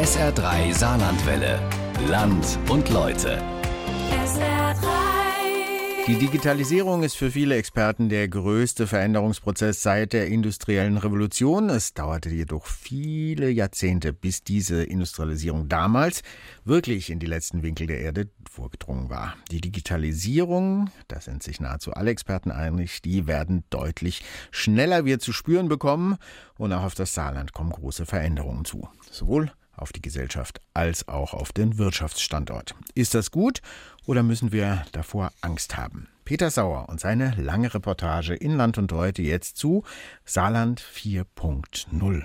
[0.00, 1.60] SR3 Saarlandwelle.
[2.08, 3.38] Land und Leute.
[6.06, 11.68] Die Digitalisierung ist für viele Experten der größte Veränderungsprozess seit der industriellen Revolution.
[11.68, 16.22] Es dauerte jedoch viele Jahrzehnte, bis diese Industrialisierung damals
[16.64, 19.36] wirklich in die letzten Winkel der Erde vorgedrungen war.
[19.50, 25.34] Die Digitalisierung, da sind sich nahezu alle Experten einig, die werden deutlich schneller wir zu
[25.34, 26.16] spüren bekommen
[26.56, 28.88] und auch auf das Saarland kommen große Veränderungen zu.
[29.10, 32.74] Sowohl auf die Gesellschaft als auch auf den Wirtschaftsstandort.
[32.94, 33.60] Ist das gut
[34.06, 36.08] oder müssen wir davor Angst haben?
[36.24, 39.82] Peter Sauer und seine lange Reportage in Land und Leute jetzt zu
[40.24, 42.24] Saarland 4.0.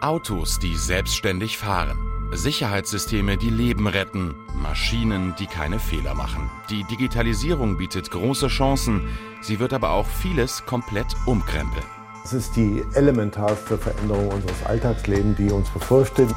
[0.00, 2.09] Autos, die selbstständig fahren.
[2.32, 4.34] Sicherheitssysteme, die Leben retten.
[4.54, 6.50] Maschinen, die keine Fehler machen.
[6.70, 9.08] Die Digitalisierung bietet große Chancen.
[9.40, 11.84] Sie wird aber auch vieles komplett umkrempeln.
[12.24, 16.28] Es ist die elementarste Veränderung unseres Alltagslebens, die uns bevorsteht.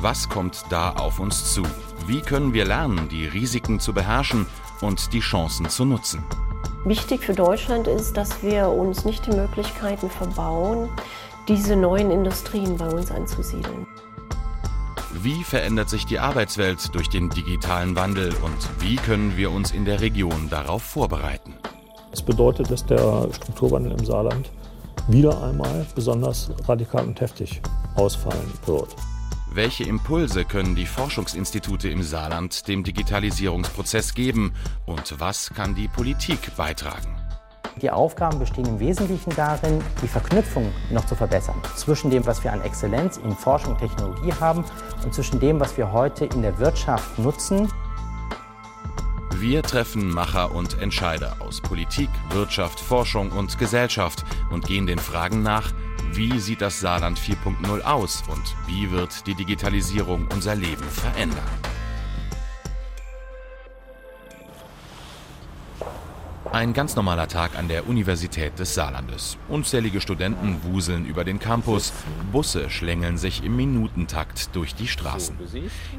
[0.00, 1.62] Was kommt da auf uns zu?
[2.06, 4.46] Wie können wir lernen, die Risiken zu beherrschen
[4.80, 6.24] und die Chancen zu nutzen?
[6.84, 10.88] Wichtig für Deutschland ist, dass wir uns nicht die Möglichkeiten verbauen,
[11.48, 13.86] diese neuen Industrien bei uns anzusiedeln.
[15.22, 19.86] Wie verändert sich die Arbeitswelt durch den digitalen Wandel und wie können wir uns in
[19.86, 21.54] der Region darauf vorbereiten?
[22.10, 24.50] Das bedeutet, dass der Strukturwandel im Saarland
[25.08, 27.62] wieder einmal besonders radikal und heftig
[27.94, 28.94] ausfallen wird.
[29.52, 34.52] Welche Impulse können die Forschungsinstitute im Saarland dem Digitalisierungsprozess geben
[34.84, 37.25] und was kann die Politik beitragen?
[37.82, 42.52] Die Aufgaben bestehen im Wesentlichen darin, die Verknüpfung noch zu verbessern zwischen dem, was wir
[42.52, 44.64] an Exzellenz in Forschung und Technologie haben
[45.04, 47.70] und zwischen dem, was wir heute in der Wirtschaft nutzen.
[49.34, 55.42] Wir treffen Macher und Entscheider aus Politik, Wirtschaft, Forschung und Gesellschaft und gehen den Fragen
[55.42, 55.72] nach,
[56.12, 61.75] wie sieht das Saarland 4.0 aus und wie wird die Digitalisierung unser Leben verändern?
[66.52, 69.36] Ein ganz normaler Tag an der Universität des Saarlandes.
[69.48, 71.92] Unzählige Studenten wuseln über den Campus.
[72.32, 75.36] Busse schlängeln sich im Minutentakt durch die Straßen.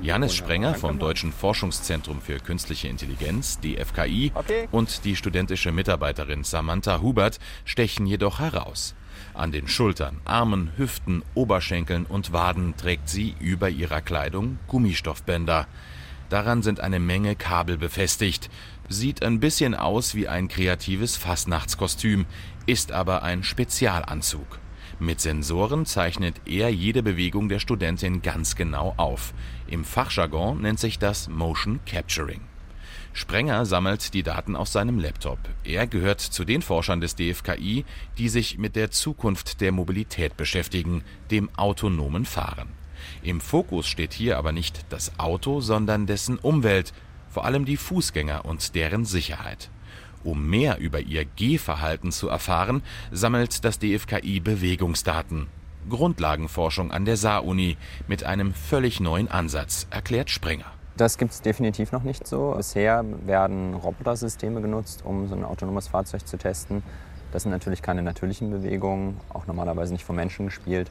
[0.02, 4.32] Janis Sprenger vom Deutschen Forschungszentrum für Künstliche Intelligenz, DFKI,
[4.72, 8.96] und die studentische Mitarbeiterin Samantha Hubert stechen jedoch heraus.
[9.34, 15.68] An den Schultern, Armen, Hüften, Oberschenkeln und Waden trägt sie über ihrer Kleidung Gummistoffbänder.
[16.30, 18.50] Daran sind eine Menge Kabel befestigt.
[18.90, 22.26] Sieht ein bisschen aus wie ein kreatives Fastnachtskostüm,
[22.66, 24.60] ist aber ein Spezialanzug.
[25.00, 29.34] Mit Sensoren zeichnet er jede Bewegung der Studentin ganz genau auf.
[29.68, 32.42] Im Fachjargon nennt sich das Motion Capturing.
[33.12, 35.40] Sprenger sammelt die Daten aus seinem Laptop.
[35.66, 37.84] Er gehört zu den Forschern des DFKI,
[38.18, 42.70] die sich mit der Zukunft der Mobilität beschäftigen, dem autonomen Fahren.
[43.22, 46.94] Im Fokus steht hier aber nicht das Auto, sondern dessen Umwelt,
[47.38, 49.70] vor allem die Fußgänger und deren Sicherheit.
[50.24, 52.82] Um mehr über ihr Gehverhalten zu erfahren,
[53.12, 55.46] sammelt das DFKI Bewegungsdaten.
[55.88, 57.78] Grundlagenforschung an der Saar-Uni
[58.08, 60.66] mit einem völlig neuen Ansatz, erklärt Sprenger.
[60.96, 62.56] Das gibt es definitiv noch nicht so.
[62.58, 66.82] Bisher werden Robotersysteme genutzt, um so ein autonomes Fahrzeug zu testen.
[67.32, 70.90] Das sind natürlich keine natürlichen Bewegungen, auch normalerweise nicht vom Menschen gespielt.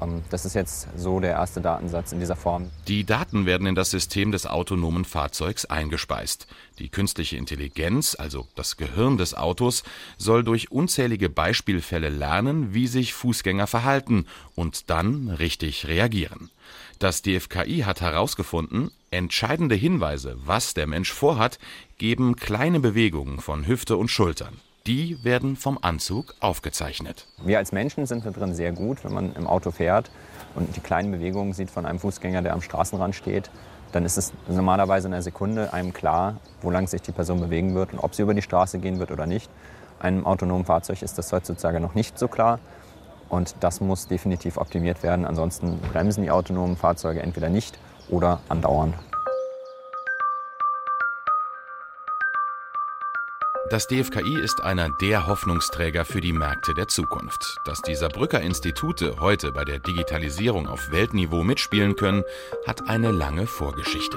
[0.00, 2.70] Ähm, das ist jetzt so der erste Datensatz in dieser Form.
[2.86, 6.46] Die Daten werden in das System des autonomen Fahrzeugs eingespeist.
[6.78, 9.82] Die künstliche Intelligenz, also das Gehirn des Autos,
[10.16, 16.50] soll durch unzählige Beispielfälle lernen, wie sich Fußgänger verhalten und dann richtig reagieren.
[16.98, 21.58] Das DFKI hat herausgefunden, entscheidende Hinweise, was der Mensch vorhat,
[21.96, 27.26] geben kleine Bewegungen von Hüfte und Schultern die werden vom Anzug aufgezeichnet.
[27.44, 30.10] Wir als Menschen sind da drin sehr gut, wenn man im Auto fährt
[30.54, 33.50] und die kleinen Bewegungen sieht von einem Fußgänger, der am Straßenrand steht.
[33.92, 37.74] Dann ist es normalerweise in einer Sekunde einem klar, wo lang sich die Person bewegen
[37.74, 39.50] wird und ob sie über die Straße gehen wird oder nicht.
[40.00, 42.58] Einem autonomen Fahrzeug ist das heutzutage noch nicht so klar.
[43.28, 45.26] Und das muss definitiv optimiert werden.
[45.26, 47.78] Ansonsten bremsen die autonomen Fahrzeuge entweder nicht
[48.08, 48.94] oder andauernd.
[53.70, 57.60] Das DFKI ist einer der Hoffnungsträger für die Märkte der Zukunft.
[57.66, 62.24] Dass die Saarbrücker Institute heute bei der Digitalisierung auf Weltniveau mitspielen können,
[62.66, 64.16] hat eine lange Vorgeschichte.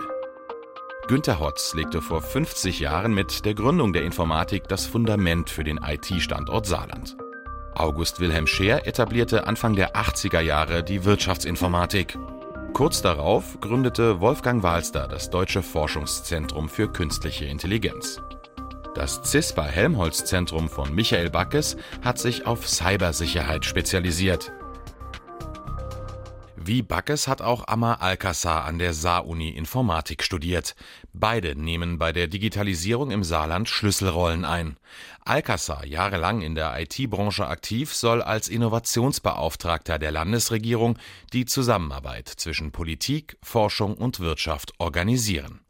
[1.09, 5.81] Günter Hotz legte vor 50 Jahren mit der Gründung der Informatik das Fundament für den
[5.83, 7.17] IT-Standort Saarland.
[7.75, 12.17] August Wilhelm Scheer etablierte Anfang der 80er Jahre die Wirtschaftsinformatik.
[12.71, 18.21] Kurz darauf gründete Wolfgang Walster das Deutsche Forschungszentrum für künstliche Intelligenz.
[18.93, 24.51] Das CISPA Helmholtz Zentrum von Michael Backes hat sich auf Cybersicherheit spezialisiert.
[26.57, 30.75] Wie Backes hat auch Amar Alcázar an der Saar-Uni Informatik studiert.
[31.13, 34.75] Beide nehmen bei der Digitalisierung im Saarland Schlüsselrollen ein.
[35.25, 40.99] Alcázar, jahrelang in der IT-Branche aktiv, soll als Innovationsbeauftragter der Landesregierung
[41.31, 45.61] die Zusammenarbeit zwischen Politik, Forschung und Wirtschaft organisieren.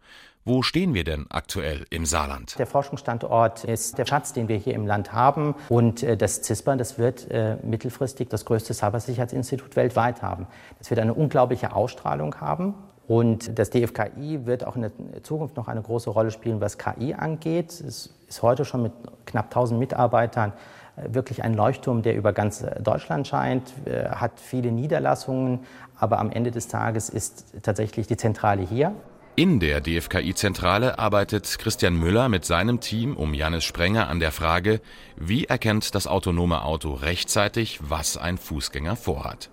[0.44, 2.58] Wo stehen wir denn aktuell im Saarland?
[2.58, 5.54] Der Forschungsstandort ist der Schatz, den wir hier im Land haben.
[5.70, 10.48] Und äh, das CISPA, das wird äh, mittelfristig das größte Cybersicherheitsinstitut weltweit haben.
[10.80, 12.74] Das wird eine unglaubliche Ausstrahlung haben.
[13.08, 14.92] Und das DFKI wird auch in der
[15.22, 17.70] Zukunft noch eine große Rolle spielen, was KI angeht.
[17.70, 18.94] Es ist heute schon mit
[19.28, 20.54] knapp 1000 Mitarbeitern
[20.96, 23.74] äh, wirklich ein Leuchtturm, der über ganz Deutschland scheint,
[24.10, 25.60] hat viele Niederlassungen,
[26.00, 28.96] aber am Ende des Tages ist tatsächlich die Zentrale hier.
[29.38, 34.82] In der DFKI-Zentrale arbeitet Christian Müller mit seinem Team um Janis Sprenger an der Frage,
[35.16, 39.50] wie erkennt das autonome Auto rechtzeitig, was ein Fußgänger vorhat.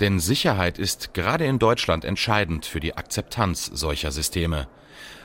[0.00, 4.66] Denn Sicherheit ist gerade in Deutschland entscheidend für die Akzeptanz solcher Systeme.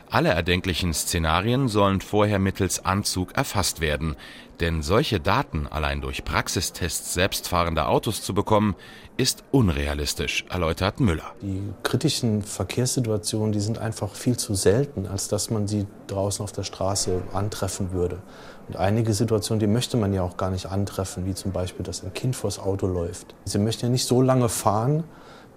[0.10, 4.16] Alle erdenklichen Szenarien sollen vorher mittels Anzug erfasst werden,
[4.60, 8.76] denn solche Daten allein durch Praxistests selbstfahrender Autos zu bekommen,
[9.18, 11.34] ist unrealistisch, erläutert Müller.
[11.42, 16.52] Die kritischen Verkehrssituationen, die sind einfach viel zu selten, als dass man sie draußen auf
[16.52, 18.22] der Straße antreffen würde.
[18.68, 22.04] Und einige Situationen, die möchte man ja auch gar nicht antreffen, wie zum Beispiel, dass
[22.04, 23.36] ein Kind vors Auto läuft.
[23.46, 25.04] Sie möchten ja nicht so lange fahren,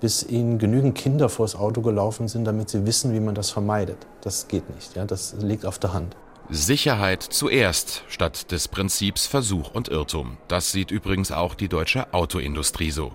[0.00, 3.98] bis ihnen genügend Kinder vors Auto gelaufen sind, damit sie wissen, wie man das vermeidet.
[4.20, 4.96] Das geht nicht.
[4.96, 5.04] Ja?
[5.04, 6.16] Das liegt auf der Hand.
[6.50, 10.38] Sicherheit zuerst statt des Prinzips Versuch und Irrtum.
[10.48, 13.12] Das sieht übrigens auch die deutsche Autoindustrie so.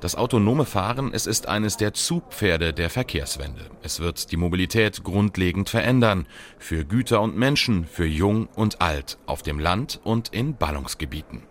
[0.00, 3.66] Das autonome Fahren, es ist eines der Zugpferde der Verkehrswende.
[3.82, 6.26] Es wird die Mobilität grundlegend verändern.
[6.58, 11.42] Für Güter und Menschen, für Jung und Alt, auf dem Land und in Ballungsgebieten.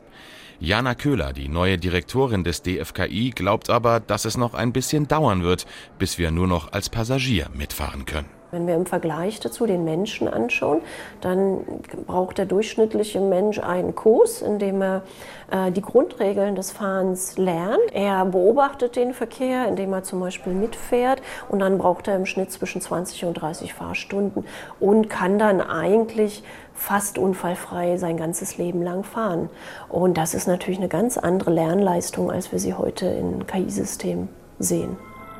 [0.64, 5.42] Jana Köhler, die neue Direktorin des DFKI, glaubt aber, dass es noch ein bisschen dauern
[5.42, 5.66] wird,
[5.98, 8.30] bis wir nur noch als Passagier mitfahren können.
[8.52, 10.82] Wenn wir im Vergleich dazu den Menschen anschauen,
[11.22, 11.62] dann
[12.06, 15.04] braucht der durchschnittliche Mensch einen Kurs, in dem er
[15.50, 17.80] äh, die Grundregeln des Fahrens lernt.
[17.94, 22.52] Er beobachtet den Verkehr, indem er zum Beispiel mitfährt und dann braucht er im Schnitt
[22.52, 24.46] zwischen 20 und 30 Fahrstunden
[24.82, 29.50] und kann dann eigentlich fast unfallfrei sein ganzes Leben lang fahren.
[29.90, 34.30] Und das ist natürlich eine ganz andere Lernleistung, als wir sie heute in KI-Systemen
[34.60, 34.98] sehen.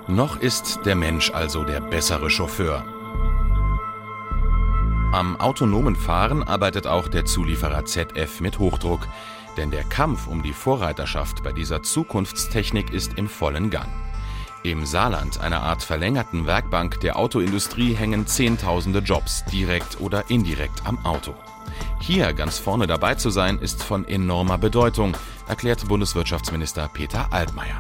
[0.08, 2.84] Noch ist der Mensch also der bessere Chauffeur.
[5.14, 9.08] Am autonomen Fahren arbeitet auch der Zulieferer ZF mit Hochdruck,
[9.58, 13.90] denn der Kampf um die Vorreiterschaft bei dieser Zukunftstechnik ist im vollen Gang.
[14.64, 21.04] Im Saarland, einer Art verlängerten Werkbank der Autoindustrie, hängen Zehntausende Jobs direkt oder indirekt am
[21.04, 21.34] Auto.
[22.00, 25.18] Hier ganz vorne dabei zu sein, ist von enormer Bedeutung,
[25.48, 27.78] erklärt Bundeswirtschaftsminister Peter Altmaier.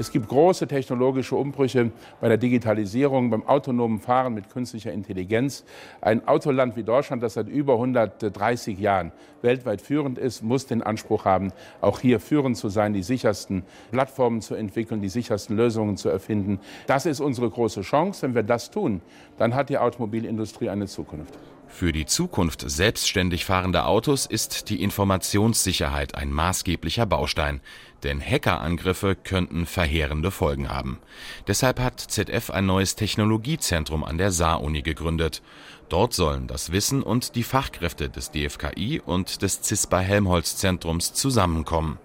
[0.00, 1.90] Es gibt große technologische Umbrüche
[2.22, 5.62] bei der Digitalisierung, beim autonomen Fahren mit künstlicher Intelligenz.
[6.00, 9.12] Ein Autoland wie Deutschland, das seit über 130 Jahren
[9.42, 11.52] weltweit führend ist, muss den Anspruch haben,
[11.82, 16.60] auch hier führend zu sein, die sichersten Plattformen zu entwickeln, die sichersten Lösungen zu erfinden.
[16.86, 18.22] Das ist unsere große Chance.
[18.22, 19.02] Wenn wir das tun,
[19.36, 21.38] dann hat die Automobilindustrie eine Zukunft.
[21.70, 27.60] Für die Zukunft selbstständig fahrender Autos ist die Informationssicherheit ein maßgeblicher Baustein,
[28.02, 30.98] denn Hackerangriffe könnten verheerende Folgen haben.
[31.46, 35.42] Deshalb hat ZF ein neues Technologiezentrum an der Saar-Uni gegründet.
[35.88, 41.98] Dort sollen das Wissen und die Fachkräfte des DFKI und des CISPA Helmholtz Zentrums zusammenkommen.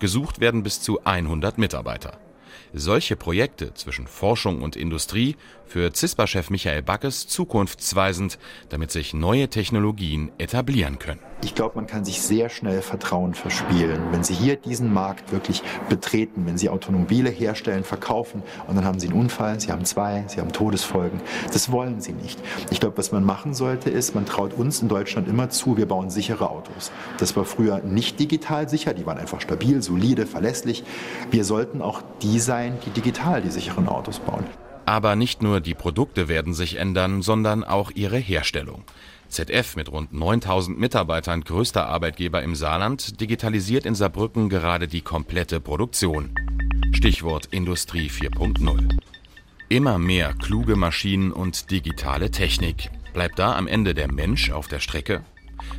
[0.00, 2.18] Gesucht werden bis zu 100 Mitarbeiter.
[2.74, 5.36] Solche Projekte zwischen Forschung und Industrie
[5.66, 8.38] für CISPA-Chef Michael Backes zukunftsweisend,
[8.70, 11.20] damit sich neue Technologien etablieren können.
[11.44, 15.60] Ich glaube, man kann sich sehr schnell Vertrauen verspielen, wenn Sie hier diesen Markt wirklich
[15.88, 20.22] betreten, wenn Sie Automobile herstellen, verkaufen und dann haben Sie einen Unfall, Sie haben zwei,
[20.28, 21.20] Sie haben Todesfolgen.
[21.52, 22.38] Das wollen Sie nicht.
[22.70, 25.86] Ich glaube, was man machen sollte, ist, man traut uns in Deutschland immer zu, wir
[25.86, 26.92] bauen sichere Autos.
[27.18, 30.84] Das war früher nicht digital sicher, die waren einfach stabil, solide, verlässlich.
[31.32, 34.44] Wir sollten auch die sein, die digital die sicheren Autos bauen.
[34.86, 38.84] Aber nicht nur die Produkte werden sich ändern, sondern auch ihre Herstellung.
[39.32, 45.58] ZF mit rund 9000 Mitarbeitern, größter Arbeitgeber im Saarland, digitalisiert in Saarbrücken gerade die komplette
[45.58, 46.34] Produktion.
[46.92, 49.00] Stichwort Industrie 4.0.
[49.70, 52.90] Immer mehr kluge Maschinen und digitale Technik.
[53.14, 55.24] Bleibt da am Ende der Mensch auf der Strecke?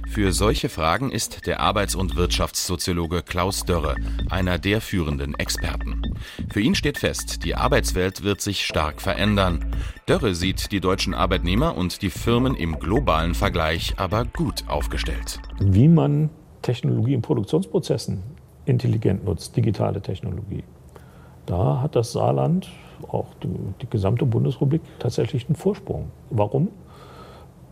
[0.07, 3.95] Für solche Fragen ist der Arbeits- und Wirtschaftssoziologe Klaus Dörre
[4.29, 6.01] einer der führenden Experten.
[6.51, 9.75] Für ihn steht fest, die Arbeitswelt wird sich stark verändern.
[10.05, 15.39] Dörre sieht die deutschen Arbeitnehmer und die Firmen im globalen Vergleich aber gut aufgestellt.
[15.59, 16.29] Wie man
[16.61, 18.23] Technologie in Produktionsprozessen
[18.65, 20.63] intelligent nutzt, digitale Technologie,
[21.45, 22.69] da hat das Saarland,
[23.09, 26.11] auch die, gesamte Bundesrepublik, tatsächlich einen Vorsprung.
[26.29, 26.69] Warum?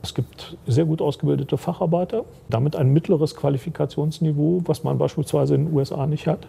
[0.03, 5.75] Es gibt sehr gut ausgebildete Facharbeiter, damit ein mittleres Qualifikationsniveau, was man beispielsweise in den
[5.75, 6.47] USA nicht hat.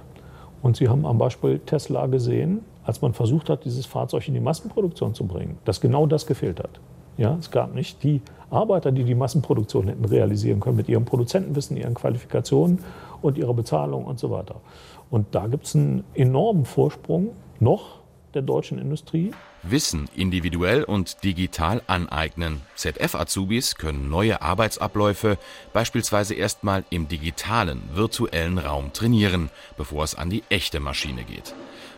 [0.62, 4.40] Und Sie haben am Beispiel Tesla gesehen, als man versucht hat, dieses Fahrzeug in die
[4.40, 6.80] Massenproduktion zu bringen, dass genau das gefehlt hat.
[7.18, 11.76] Ja, es gab nicht die Arbeiter, die die Massenproduktion hätten realisieren können mit ihrem Produzentenwissen,
[11.76, 12.78] ihren Qualifikationen
[13.20, 14.56] und ihrer Bezahlung und so weiter.
[15.10, 17.30] Und da gibt es einen enormen Vorsprung
[17.60, 18.01] noch
[18.34, 19.32] der deutschen Industrie.
[19.62, 22.60] Wissen individuell und digital aneignen.
[22.76, 25.38] ZF-Azubis können neue Arbeitsabläufe
[25.72, 31.54] beispielsweise erstmal im digitalen, virtuellen Raum trainieren, bevor es an die echte Maschine geht.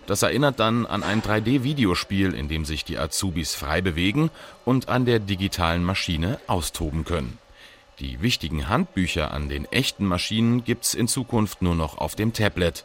[0.07, 4.31] Das erinnert dann an ein 3D-Videospiel, in dem sich die Azubis frei bewegen
[4.65, 7.39] und an der digitalen Maschine austoben können.
[8.01, 12.85] Die wichtigen Handbücher an den echten Maschinen gibt's in Zukunft nur noch auf dem Tablet.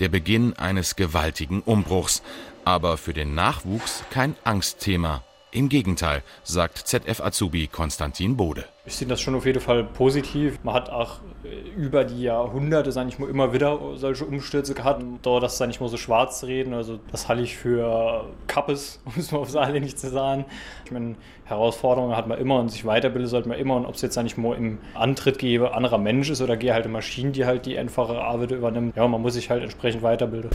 [0.00, 2.22] Der Beginn eines gewaltigen Umbruchs,
[2.64, 5.24] aber für den Nachwuchs kein Angstthema.
[5.50, 8.66] Im Gegenteil, sagt ZF-Azubi Konstantin Bode.
[8.84, 10.58] Ich sehe das schon auf jeden Fall positiv.
[10.62, 15.02] Man hat auch äh, über die Jahrhunderte, sage ich mal, immer wieder solche Umstürze gehabt.
[15.22, 19.12] Da das dann nicht mehr so schwarz reden, also das halte ich für Kappes, um
[19.16, 20.44] es mal auf alle nicht zu sagen.
[20.84, 23.76] Ich meine, Herausforderungen hat man immer und sich weiterbilden sollte man immer.
[23.76, 26.86] Und ob es jetzt nicht mal im Antritt gebe, anderer Mensch ist oder gehe halt
[26.90, 28.96] Maschine, die halt die einfache Arbeit übernimmt.
[28.96, 30.50] Ja, man muss sich halt entsprechend weiterbilden.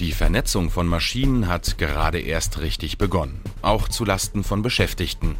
[0.00, 5.36] Die Vernetzung von Maschinen hat gerade erst richtig begonnen, auch zu Lasten von Beschäftigten.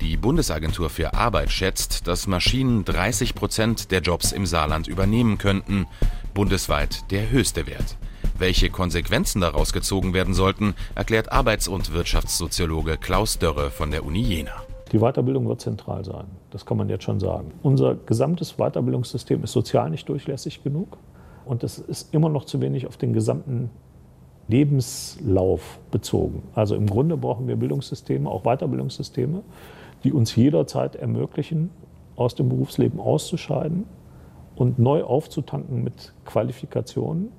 [0.00, 5.86] Die Bundesagentur für Arbeit schätzt, dass Maschinen 30 Prozent der Jobs im Saarland übernehmen könnten,
[6.34, 7.96] bundesweit der höchste Wert.
[8.38, 14.20] Welche Konsequenzen daraus gezogen werden sollten, erklärt Arbeits- und Wirtschaftssoziologe Klaus Dörre von der Uni
[14.20, 14.62] Jena.
[14.92, 17.50] Die Weiterbildung wird zentral sein, das kann man jetzt schon sagen.
[17.64, 20.96] Unser gesamtes Weiterbildungssystem ist sozial nicht durchlässig genug
[21.44, 23.70] und es ist immer noch zu wenig auf den gesamten
[24.48, 26.42] Lebenslauf bezogen.
[26.54, 29.42] Also im Grunde brauchen wir Bildungssysteme, auch Weiterbildungssysteme,
[30.04, 31.70] die uns jederzeit ermöglichen,
[32.14, 33.84] aus dem Berufsleben auszuscheiden
[34.54, 37.30] und neu aufzutanken mit Qualifikationen,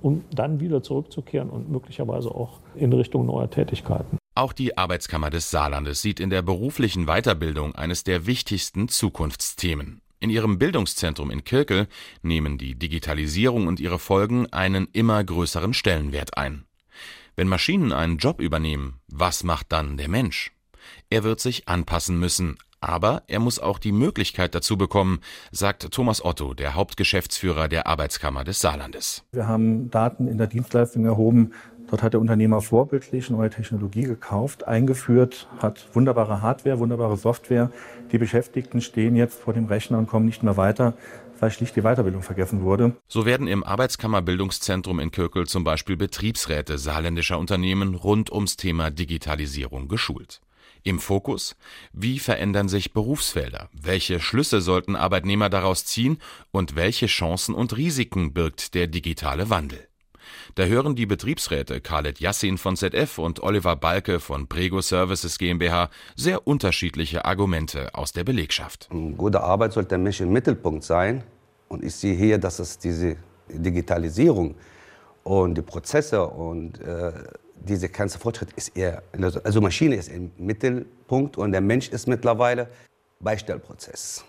[0.00, 4.18] um dann wieder zurückzukehren und möglicherweise auch in Richtung neuer Tätigkeiten.
[4.34, 10.00] Auch die Arbeitskammer des Saarlandes sieht in der beruflichen Weiterbildung eines der wichtigsten Zukunftsthemen.
[10.24, 11.86] In ihrem Bildungszentrum in Kirkel
[12.22, 16.64] nehmen die Digitalisierung und ihre Folgen einen immer größeren Stellenwert ein.
[17.36, 20.50] Wenn Maschinen einen Job übernehmen, was macht dann der Mensch?
[21.10, 25.20] Er wird sich anpassen müssen, aber er muss auch die Möglichkeit dazu bekommen,
[25.52, 29.24] sagt Thomas Otto, der Hauptgeschäftsführer der Arbeitskammer des Saarlandes.
[29.32, 31.52] Wir haben Daten in der Dienstleistung erhoben,
[31.94, 37.70] Dort hat der Unternehmer vorbildlich neue Technologie gekauft, eingeführt, hat wunderbare Hardware, wunderbare Software.
[38.10, 40.94] Die Beschäftigten stehen jetzt vor dem Rechner und kommen nicht mehr weiter,
[41.38, 42.96] weil schlicht die Weiterbildung vergessen wurde.
[43.06, 49.86] So werden im Arbeitskammerbildungszentrum in Kirkel zum Beispiel Betriebsräte saarländischer Unternehmen rund ums Thema Digitalisierung
[49.86, 50.40] geschult.
[50.82, 51.54] Im Fokus,
[51.92, 56.18] wie verändern sich Berufsfelder, welche Schlüsse sollten Arbeitnehmer daraus ziehen
[56.50, 59.86] und welche Chancen und Risiken birgt der digitale Wandel.
[60.54, 65.90] Da hören die Betriebsräte Khaled Yassin von ZF und Oliver Balke von Prego Services GmbH
[66.16, 68.88] sehr unterschiedliche Argumente aus der Belegschaft.
[69.16, 71.22] Gute Arbeit sollte der Mensch im Mittelpunkt sein.
[71.68, 73.16] Und ich sehe hier, dass es diese
[73.48, 74.54] Digitalisierung
[75.22, 77.12] und die Prozesse und äh,
[77.56, 79.02] diese ganze Fortschritt ist eher,
[79.42, 82.68] also Maschine ist im Mittelpunkt und der Mensch ist mittlerweile
[83.20, 84.24] Beistellprozess.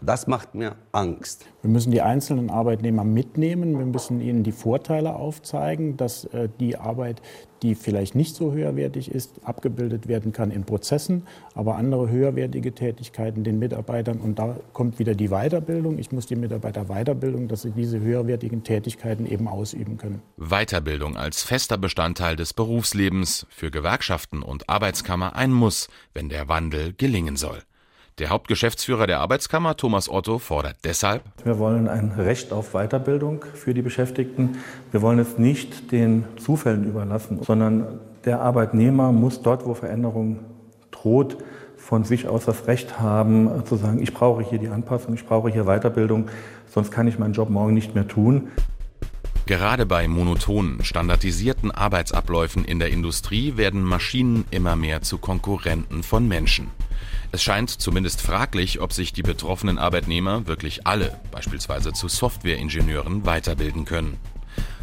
[0.00, 1.46] Das macht mir Angst.
[1.62, 3.78] Wir müssen die einzelnen Arbeitnehmer mitnehmen.
[3.78, 7.22] Wir müssen ihnen die Vorteile aufzeigen, dass äh, die Arbeit,
[7.62, 11.22] die vielleicht nicht so höherwertig ist, abgebildet werden kann in Prozessen,
[11.54, 14.18] aber andere höherwertige Tätigkeiten den Mitarbeitern.
[14.18, 15.98] Und da kommt wieder die Weiterbildung.
[15.98, 20.20] Ich muss die Mitarbeiter weiterbilden, dass sie diese höherwertigen Tätigkeiten eben ausüben können.
[20.36, 26.92] Weiterbildung als fester Bestandteil des Berufslebens für Gewerkschaften und Arbeitskammer ein Muss, wenn der Wandel
[26.92, 27.62] gelingen soll.
[28.20, 33.74] Der Hauptgeschäftsführer der Arbeitskammer, Thomas Otto, fordert deshalb, wir wollen ein Recht auf Weiterbildung für
[33.74, 34.58] die Beschäftigten.
[34.92, 40.44] Wir wollen es nicht den Zufällen überlassen, sondern der Arbeitnehmer muss dort, wo Veränderung
[40.92, 41.38] droht,
[41.76, 45.50] von sich aus das Recht haben, zu sagen, ich brauche hier die Anpassung, ich brauche
[45.50, 46.28] hier Weiterbildung,
[46.68, 48.48] sonst kann ich meinen Job morgen nicht mehr tun.
[49.46, 56.26] Gerade bei monotonen, standardisierten Arbeitsabläufen in der Industrie werden Maschinen immer mehr zu Konkurrenten von
[56.26, 56.70] Menschen.
[57.30, 63.84] Es scheint zumindest fraglich, ob sich die betroffenen Arbeitnehmer wirklich alle, beispielsweise zu Softwareingenieuren, weiterbilden
[63.84, 64.16] können.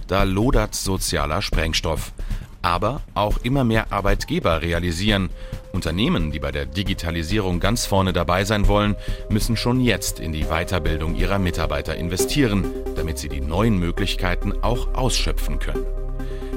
[0.07, 2.13] Da lodert sozialer Sprengstoff.
[2.61, 5.31] Aber auch immer mehr Arbeitgeber realisieren,
[5.71, 8.95] Unternehmen, die bei der Digitalisierung ganz vorne dabei sein wollen,
[9.29, 14.93] müssen schon jetzt in die Weiterbildung ihrer Mitarbeiter investieren, damit sie die neuen Möglichkeiten auch
[14.93, 15.85] ausschöpfen können.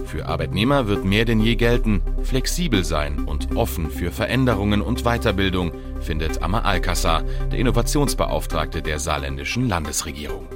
[0.06, 5.72] Für Arbeitnehmer wird mehr denn je gelten, flexibel sein und offen für Veränderungen und Weiterbildung,
[6.00, 10.46] findet Amar Alcázar, der Innovationsbeauftragte der saarländischen Landesregierung.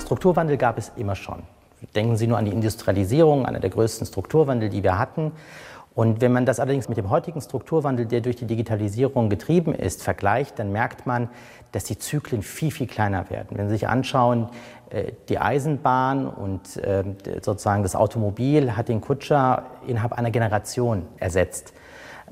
[0.00, 1.42] Strukturwandel gab es immer schon.
[1.94, 5.32] Denken Sie nur an die Industrialisierung, einer der größten Strukturwandel, die wir hatten.
[5.94, 10.02] Und wenn man das allerdings mit dem heutigen Strukturwandel, der durch die Digitalisierung getrieben ist,
[10.02, 11.28] vergleicht, dann merkt man,
[11.72, 13.58] dass die Zyklen viel, viel kleiner werden.
[13.58, 14.48] Wenn Sie sich anschauen,
[14.90, 17.04] äh, die Eisenbahn und äh,
[17.42, 21.74] sozusagen das Automobil hat den Kutscher innerhalb einer Generation ersetzt.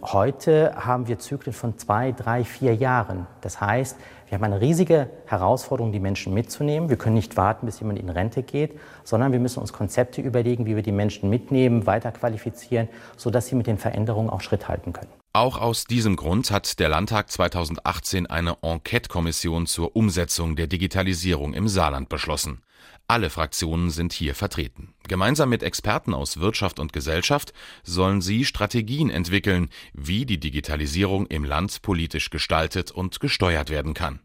[0.02, 3.26] Heute haben wir Zyklen von zwei, drei, vier Jahren.
[3.43, 3.99] Das heißt,
[4.31, 6.89] wir haben eine riesige Herausforderung, die Menschen mitzunehmen.
[6.89, 10.67] Wir können nicht warten, bis jemand in Rente geht, sondern wir müssen uns Konzepte überlegen,
[10.67, 15.11] wie wir die Menschen mitnehmen, weiterqualifizieren, sodass sie mit den Veränderungen auch Schritt halten können.
[15.33, 21.67] Auch aus diesem Grund hat der Landtag 2018 eine Enquete-Kommission zur Umsetzung der Digitalisierung im
[21.67, 22.63] Saarland beschlossen.
[23.11, 24.95] Alle Fraktionen sind hier vertreten.
[25.09, 27.52] Gemeinsam mit Experten aus Wirtschaft und Gesellschaft
[27.83, 34.21] sollen sie Strategien entwickeln, wie die Digitalisierung im Land politisch gestaltet und gesteuert werden kann.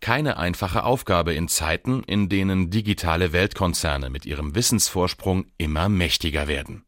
[0.00, 6.82] Keine einfache Aufgabe in Zeiten, in denen digitale Weltkonzerne mit ihrem Wissensvorsprung immer mächtiger werden.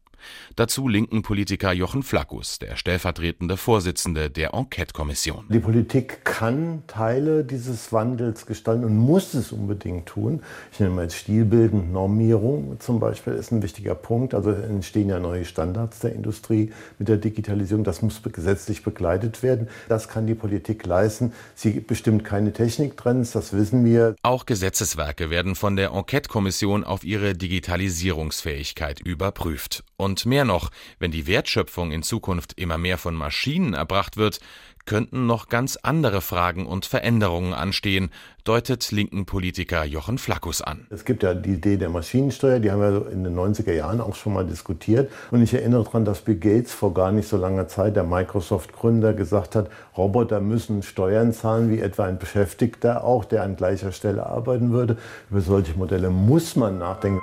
[0.55, 5.45] Dazu linken Politiker Jochen Flackus, der stellvertretende Vorsitzende der Enquete-Kommission.
[5.49, 10.41] Die Politik kann Teile dieses Wandels gestalten und muss es unbedingt tun.
[10.71, 14.33] Ich nenne mal jetzt stilbildend Normierung zum Beispiel ist ein wichtiger Punkt.
[14.33, 17.83] Also entstehen ja neue Standards der Industrie mit der Digitalisierung.
[17.83, 19.67] Das muss gesetzlich begleitet werden.
[19.87, 21.33] Das kann die Politik leisten.
[21.55, 24.15] Sie bestimmt keine Techniktrends, das wissen wir.
[24.21, 29.83] Auch Gesetzeswerke werden von der Enquete-Kommission auf ihre Digitalisierungsfähigkeit überprüft.
[29.99, 34.39] Und mehr noch, wenn die Wertschöpfung in Zukunft immer mehr von Maschinen erbracht wird,
[34.85, 38.09] könnten noch ganz andere Fragen und Veränderungen anstehen,
[38.45, 40.87] deutet linken Politiker Jochen Flackus an.
[40.89, 44.15] Es gibt ja die Idee der Maschinensteuer, die haben wir in den 90er Jahren auch
[44.15, 45.11] schon mal diskutiert.
[45.31, 49.13] Und ich erinnere daran, dass Bill Gates vor gar nicht so langer Zeit, der Microsoft-Gründer,
[49.13, 54.25] gesagt hat, Roboter müssen Steuern zahlen, wie etwa ein Beschäftigter auch, der an gleicher Stelle
[54.25, 54.95] arbeiten würde.
[55.29, 57.19] Über solche Modelle muss man nachdenken.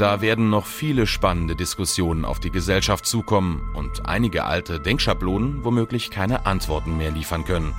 [0.00, 6.10] Da werden noch viele spannende Diskussionen auf die Gesellschaft zukommen und einige alte Denkschablonen womöglich
[6.10, 7.74] keine Antworten mehr liefern können.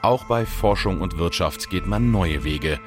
[0.00, 2.78] Auch bei Forschung und Wirtschaft geht man neue Wege.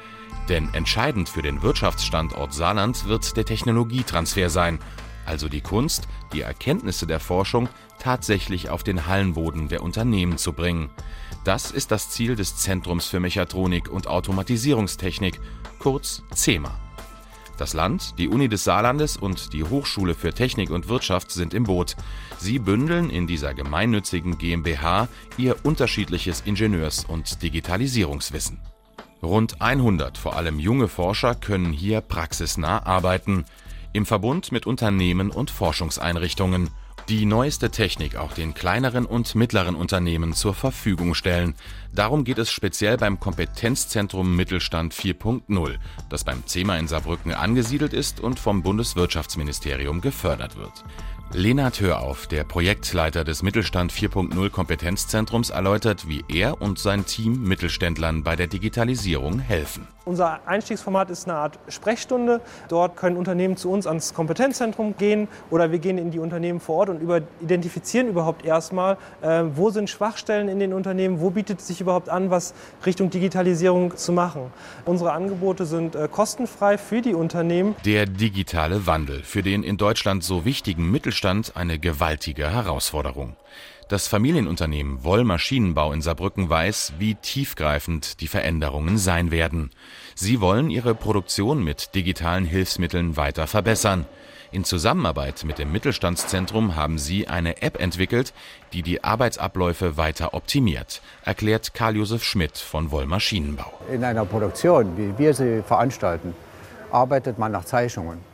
[0.47, 4.79] Denn entscheidend für den Wirtschaftsstandort Saarland wird der Technologietransfer sein,
[5.25, 7.67] also die Kunst, die Erkenntnisse der Forschung
[7.99, 10.89] tatsächlich auf den Hallenboden der Unternehmen zu bringen.
[11.43, 15.41] Das ist das Ziel des Zentrums für Mechatronik und Automatisierungstechnik,
[15.77, 16.90] kurz CEMA.
[17.62, 21.65] Das Land, die Uni des Saarlandes und die Hochschule für Technik und Wirtschaft sind im
[21.65, 21.95] Boot.
[22.39, 28.58] Sie bündeln in dieser gemeinnützigen GmbH ihr unterschiedliches Ingenieurs- und Digitalisierungswissen.
[29.21, 33.45] Rund 100, vor allem junge Forscher, können hier praxisnah arbeiten,
[33.93, 36.71] im Verbund mit Unternehmen und Forschungseinrichtungen
[37.12, 41.56] die neueste Technik auch den kleineren und mittleren Unternehmen zur Verfügung stellen.
[41.93, 45.76] Darum geht es speziell beim Kompetenzzentrum Mittelstand 4.0,
[46.08, 50.86] das beim CEMA in Saarbrücken angesiedelt ist und vom Bundeswirtschaftsministerium gefördert wird.
[51.34, 58.24] Lenard Hörauf, der Projektleiter des Mittelstand 4.0 Kompetenzzentrums, erläutert, wie er und sein Team Mittelständlern
[58.24, 59.88] bei der Digitalisierung helfen.
[60.04, 62.41] Unser Einstiegsformat ist eine Art Sprechstunde.
[62.67, 66.78] Dort können Unternehmen zu uns ans Kompetenzzentrum gehen oder wir gehen in die Unternehmen vor
[66.78, 71.60] Ort und über, identifizieren überhaupt erstmal, äh, wo sind Schwachstellen in den Unternehmen, wo bietet
[71.60, 74.52] es sich überhaupt an, was Richtung Digitalisierung zu machen.
[74.86, 77.76] Unsere Angebote sind äh, kostenfrei für die Unternehmen.
[77.86, 81.20] Der digitale Wandel, für den in Deutschland so wichtigen Mittelstand
[81.55, 83.36] eine gewaltige Herausforderung.
[83.89, 89.69] Das Familienunternehmen Woll Maschinenbau in Saarbrücken weiß, wie tiefgreifend die Veränderungen sein werden.
[90.15, 94.05] Sie wollen ihre Produktion mit digitalen Hilfsmitteln weiter verbessern.
[94.53, 98.34] In Zusammenarbeit mit dem Mittelstandszentrum haben sie eine App entwickelt,
[98.73, 103.71] die die Arbeitsabläufe weiter optimiert, erklärt Karl-Josef Schmidt von Woll Maschinenbau.
[103.91, 106.34] In einer Produktion, wie wir sie veranstalten,
[106.91, 108.31] arbeitet man nach Zeichnungen.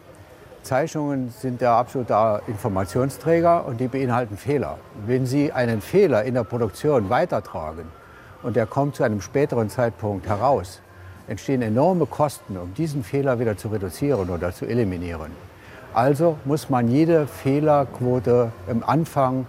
[0.68, 4.78] Zeichnungen sind der absolute Informationsträger und die beinhalten Fehler.
[5.06, 7.86] Wenn Sie einen Fehler in der Produktion weitertragen
[8.44, 10.82] und der kommt zu einem späteren Zeitpunkt heraus,
[11.30, 15.32] entstehen enorme Kosten, um diesen Fehler wieder zu reduzieren oder zu eliminieren.
[15.94, 19.48] Also muss man jede Fehlerquote im Anfang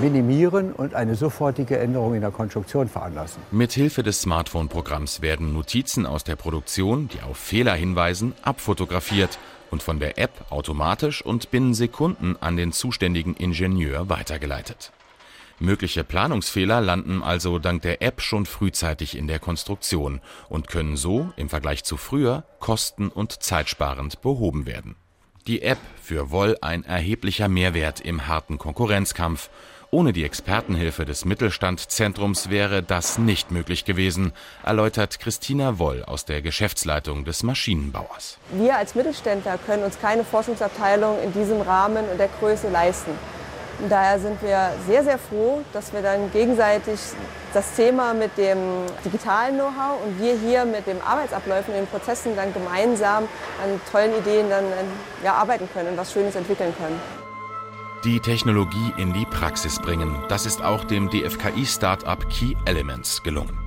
[0.00, 3.42] minimieren und eine sofortige Änderung in der Konstruktion veranlassen.
[3.50, 9.38] Mithilfe des Smartphone-Programms werden Notizen aus der Produktion, die auf Fehler hinweisen, abfotografiert
[9.70, 14.92] und von der App automatisch und binnen Sekunden an den zuständigen Ingenieur weitergeleitet.
[15.58, 21.32] Mögliche Planungsfehler landen also dank der App schon frühzeitig in der Konstruktion und können so
[21.36, 24.96] im Vergleich zu früher kosten- und zeitsparend behoben werden.
[25.46, 29.48] Die App für Woll ein erheblicher Mehrwert im harten Konkurrenzkampf
[29.90, 34.32] ohne die Expertenhilfe des Mittelstandzentrums wäre das nicht möglich gewesen,
[34.64, 38.38] erläutert Christina Woll aus der Geschäftsleitung des Maschinenbauers.
[38.52, 43.12] Wir als Mittelständler können uns keine Forschungsabteilung in diesem Rahmen und der Größe leisten.
[43.88, 46.98] Daher sind wir sehr, sehr froh, dass wir dann gegenseitig
[47.52, 48.58] das Thema mit dem
[49.04, 53.24] digitalen Know-how und wir hier mit den Arbeitsabläufen, den Prozessen dann gemeinsam
[53.62, 54.64] an tollen Ideen dann
[55.22, 57.25] ja, arbeiten können und was Schönes entwickeln können
[58.06, 60.14] die Technologie in die Praxis bringen.
[60.28, 63.58] Das ist auch dem DFKI-Startup Key Elements gelungen.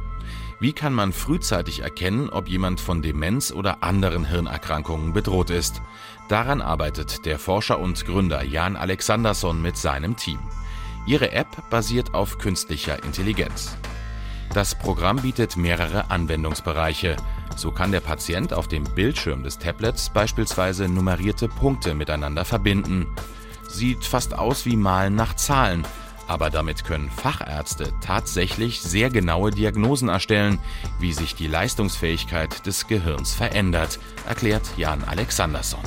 [0.62, 5.82] Wie kann man frühzeitig erkennen, ob jemand von Demenz oder anderen Hirnerkrankungen bedroht ist?
[6.30, 10.40] Daran arbeitet der Forscher und Gründer Jan Alexandersson mit seinem Team.
[11.06, 13.76] Ihre App basiert auf künstlicher Intelligenz.
[14.54, 17.18] Das Programm bietet mehrere Anwendungsbereiche.
[17.58, 23.06] So kann der Patient auf dem Bildschirm des Tablets beispielsweise nummerierte Punkte miteinander verbinden.
[23.70, 25.86] Sieht fast aus wie Malen nach Zahlen,
[26.28, 30.60] aber damit können Fachärzte tatsächlich sehr genaue Diagnosen erstellen,
[31.00, 35.82] wie sich die Leistungsfähigkeit des Gehirns verändert, erklärt Jan Alexandersson.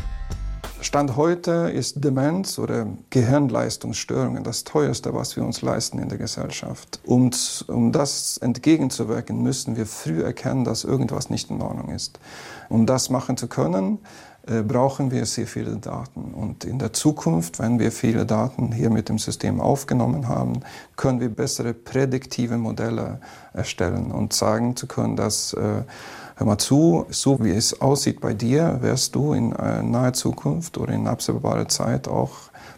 [0.81, 6.99] Stand heute ist Demenz oder Gehirnleistungsstörungen das teuerste, was wir uns leisten in der Gesellschaft.
[7.05, 12.19] Und um das entgegenzuwirken, müssen wir früh erkennen, dass irgendwas nicht in Ordnung ist.
[12.69, 14.01] Um das machen zu können,
[14.45, 16.35] brauchen wir sehr viele Daten.
[16.35, 20.61] Und in der Zukunft, wenn wir viele Daten hier mit dem System aufgenommen haben,
[20.97, 23.21] können wir bessere prädiktive Modelle
[23.53, 25.83] erstellen und sagen zu können, dass äh,
[26.37, 30.79] hör mal zu, so wie es aussieht bei dir, wirst du in äh, naher Zukunft
[30.79, 32.33] oder in absehbarer Zeit auch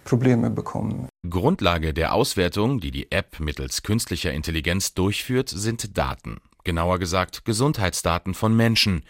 [0.04, 1.08] Probleme bekommen.
[1.28, 6.38] Grundlage der Auswertung, die die App mittels künstlicher Intelligenz durchführt, sind Daten.
[6.64, 9.02] Genauer gesagt Gesundheitsdaten von Menschen.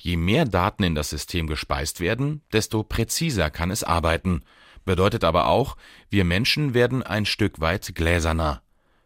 [0.00, 4.42] Je mehr Daten in das System gespeist werden, desto präziser kann es arbeiten.
[4.84, 5.76] Bedeutet aber auch,
[6.08, 8.62] wir Menschen werden ein Stück weit gläserner.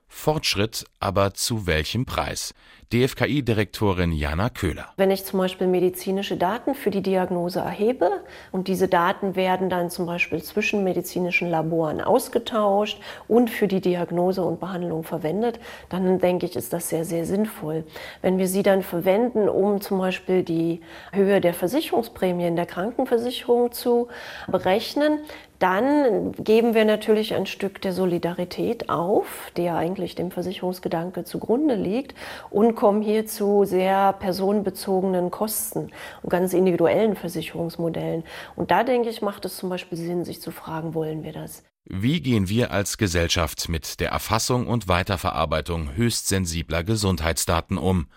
[0.07, 2.55] Fortschritt, aber zu welchem Preis?
[2.93, 4.89] DFKI-Direktorin Jana Köhler.
[4.99, 8.11] Wenn ich zum Beispiel medizinische Daten für die Diagnose erhebe
[8.51, 14.43] und diese Daten werden dann zum Beispiel zwischen medizinischen Laboren ausgetauscht und für die Diagnose
[14.43, 17.85] und Behandlung verwendet, dann denke ich, ist das sehr, sehr sinnvoll.
[18.21, 24.09] Wenn wir sie dann verwenden, um zum Beispiel die Höhe der Versicherungsprämien der Krankenversicherung zu
[24.49, 25.21] berechnen,
[25.63, 32.17] dann geben wir natürlich ein Stück der Solidarität auf, der eigentlich dem Versicherungsgedanke zugrunde liegt,
[32.51, 35.93] und kommen hier zu sehr personenbezogenen Kosten
[36.23, 38.25] und ganz individuellen Versicherungsmodellen.
[38.57, 41.63] Und da denke ich, macht es zum Beispiel Sinn, sich zu fragen, wollen wir das?
[41.85, 48.09] Wie gehen wir als Gesellschaft mit der Erfassung und Weiterverarbeitung höchst sensibler Gesundheitsdaten um?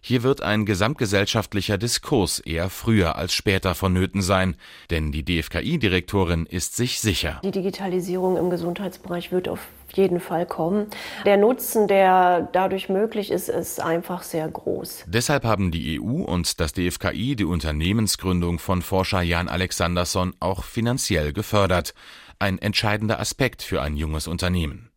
[0.00, 4.56] Hier wird ein gesamtgesellschaftlicher Diskurs eher früher als später vonnöten sein,
[4.90, 7.40] denn die DFKI-Direktorin ist sich sicher.
[7.44, 9.60] Die Digitalisierung im Gesundheitsbereich wird auf
[9.92, 10.88] jeden Fall kommen.
[11.24, 15.04] Der Nutzen, der dadurch möglich ist, ist einfach sehr groß.
[15.06, 21.32] Deshalb haben die EU und das DFKI die Unternehmensgründung von Forscher Jan Alexandersson auch finanziell
[21.32, 21.94] gefördert.
[22.38, 24.90] Ein entscheidender Aspekt für ein junges Unternehmen.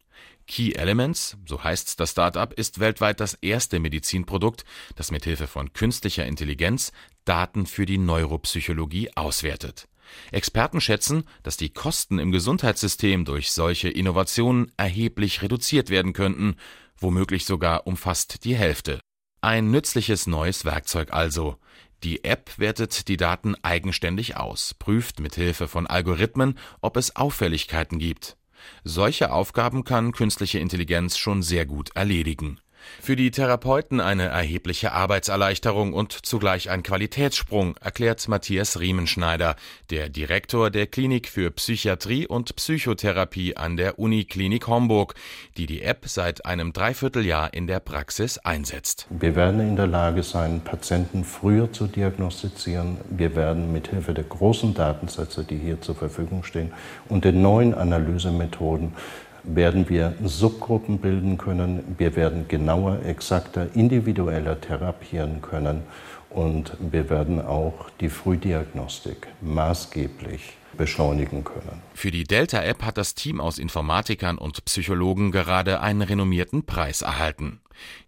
[0.48, 6.26] Key Elements, so heißt das Startup, ist weltweit das erste Medizinprodukt, das mithilfe von künstlicher
[6.26, 6.92] Intelligenz
[7.24, 9.88] Daten für die Neuropsychologie auswertet.
[10.32, 16.56] Experten schätzen, dass die Kosten im Gesundheitssystem durch solche Innovationen erheblich reduziert werden könnten,
[16.98, 19.00] womöglich sogar um fast die Hälfte.
[19.42, 21.58] Ein nützliches neues Werkzeug also.
[22.04, 28.38] Die App wertet die Daten eigenständig aus, prüft mithilfe von Algorithmen, ob es Auffälligkeiten gibt.
[28.84, 32.60] Solche Aufgaben kann künstliche Intelligenz schon sehr gut erledigen
[33.02, 39.56] für die Therapeuten eine erhebliche Arbeitserleichterung und zugleich ein Qualitätssprung, erklärt Matthias Riemenschneider,
[39.90, 45.16] der Direktor der Klinik für Psychiatrie und Psychotherapie an der Uniklinik Homburg,
[45.58, 49.08] die die App seit einem Dreivierteljahr in der Praxis einsetzt.
[49.10, 52.98] Wir werden in der Lage sein, Patienten früher zu diagnostizieren.
[53.10, 56.72] Wir werden mithilfe der großen Datensätze, die hier zur Verfügung stehen,
[57.10, 58.94] und den neuen Analysemethoden
[59.44, 65.84] werden wir Subgruppen bilden können, wir werden genauer, exakter, individueller therapieren können
[66.30, 71.82] und wir werden auch die Frühdiagnostik maßgeblich beschleunigen können.
[71.94, 77.60] Für die Delta-App hat das Team aus Informatikern und Psychologen gerade einen renommierten Preis erhalten.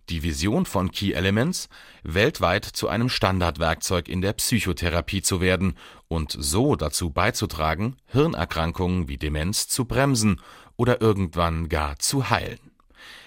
[0.10, 1.70] Die Vision von Key Elements,
[2.04, 5.76] weltweit zu einem Standardwerkzeug in der Psychotherapie zu werden
[6.08, 10.42] und so dazu beizutragen, Hirnerkrankungen wie Demenz zu bremsen
[10.84, 12.60] oder irgendwann gar zu heilen.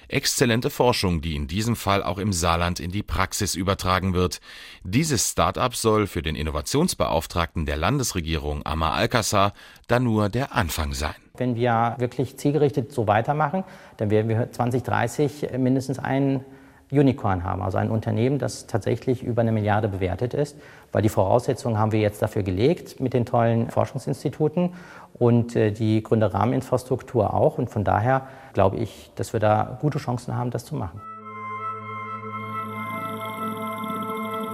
[0.09, 4.41] Exzellente Forschung, die in diesem Fall auch im Saarland in die Praxis übertragen wird.
[4.85, 9.55] Dieses Start-up soll für den Innovationsbeauftragten der Landesregierung Amar Alcázar
[9.89, 11.15] dann nur der Anfang sein.
[11.39, 13.65] Wenn wir wirklich zielgerichtet so weitermachen,
[13.97, 16.45] dann werden wir 2030 mindestens einen
[16.93, 20.57] Unicorn haben, also ein Unternehmen, das tatsächlich über eine Milliarde bewertet ist,
[20.93, 24.75] weil die Voraussetzungen haben wir jetzt dafür gelegt mit den tollen Forschungsinstituten
[25.19, 27.59] und äh, die Gründerrahmeninfrastruktur auch.
[27.59, 31.01] Und von daher glaube ich, dass wir da gute Chancen haben, das zu machen.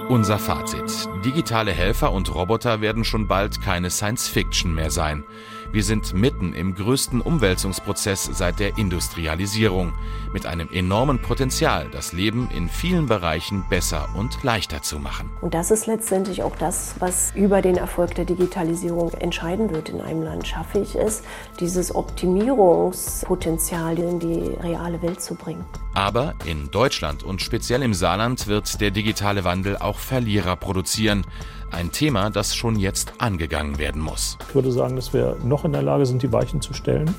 [0.08, 1.08] Unser Fazit.
[1.24, 5.24] Digitale Helfer und Roboter werden schon bald keine Science-Fiction mehr sein.
[5.72, 9.94] Wir sind mitten im größten Umwälzungsprozess seit der Industrialisierung,
[10.34, 15.30] mit einem enormen Potenzial, das Leben in vielen Bereichen besser und leichter zu machen.
[15.40, 20.02] Und das ist letztendlich auch das, was über den Erfolg der Digitalisierung entscheiden wird in
[20.02, 20.46] einem Land.
[20.46, 21.22] Schaffe ich es,
[21.58, 25.64] dieses Optimierungspotenzial in die reale Welt zu bringen.
[25.94, 31.24] Aber in Deutschland und speziell im Saarland wird der digitale Wandel auch Verlierer produzieren.
[31.70, 34.36] Ein Thema, das schon jetzt angegangen werden muss.
[34.48, 37.14] Ich würde sagen, dass wir noch in der Lage sind, die Weichen zu stellen.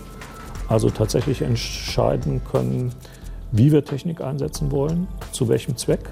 [0.68, 2.94] Also tatsächlich entscheiden können,
[3.52, 6.10] wie wir Technik einsetzen wollen, zu welchem Zweck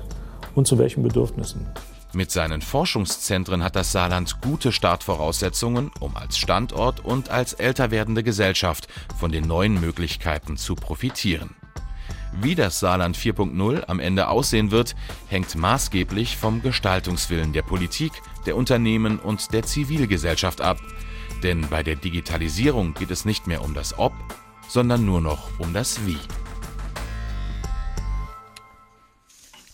[0.56, 1.66] und zu welchen Bedürfnissen.
[2.14, 8.22] Mit seinen Forschungszentren hat das Saarland gute Startvoraussetzungen, um als Standort und als älter werdende
[8.22, 11.56] Gesellschaft von den neuen Möglichkeiten zu profitieren.
[12.40, 14.96] Wie das Saarland 4.0 am Ende aussehen wird,
[15.28, 18.14] hängt maßgeblich vom Gestaltungswillen der Politik,
[18.46, 20.78] der Unternehmen und der Zivilgesellschaft ab.
[21.44, 24.14] Denn bei der Digitalisierung geht es nicht mehr um das Ob,
[24.68, 26.18] sondern nur noch um das Wie.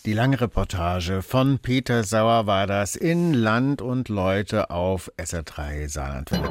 [0.06, 6.50] Die lange Reportage von Peter Sauer war das in Land und Leute auf SR3 Saarlandwelle.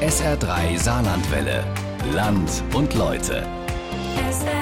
[0.00, 1.64] SR3 Saarlandwelle.
[2.14, 3.44] Land und Leute.
[4.30, 4.61] SR3.